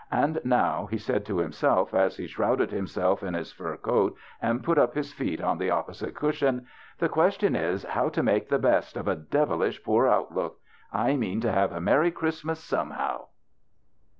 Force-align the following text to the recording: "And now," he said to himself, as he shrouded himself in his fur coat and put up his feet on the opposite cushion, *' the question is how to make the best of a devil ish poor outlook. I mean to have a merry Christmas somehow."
"And 0.25 0.39
now," 0.43 0.87
he 0.87 0.97
said 0.97 1.27
to 1.27 1.37
himself, 1.37 1.93
as 1.93 2.17
he 2.17 2.25
shrouded 2.25 2.71
himself 2.71 3.21
in 3.21 3.35
his 3.35 3.51
fur 3.51 3.77
coat 3.77 4.17
and 4.41 4.63
put 4.63 4.79
up 4.79 4.95
his 4.95 5.13
feet 5.13 5.39
on 5.39 5.59
the 5.59 5.69
opposite 5.69 6.15
cushion, 6.15 6.65
*' 6.81 6.97
the 6.97 7.07
question 7.07 7.55
is 7.55 7.83
how 7.83 8.09
to 8.09 8.23
make 8.23 8.49
the 8.49 8.57
best 8.57 8.97
of 8.97 9.07
a 9.07 9.15
devil 9.15 9.61
ish 9.61 9.83
poor 9.83 10.07
outlook. 10.07 10.57
I 10.91 11.15
mean 11.17 11.39
to 11.41 11.51
have 11.51 11.71
a 11.71 11.79
merry 11.79 12.09
Christmas 12.09 12.59
somehow." 12.59 13.25